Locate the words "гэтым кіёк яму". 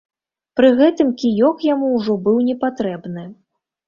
0.79-1.89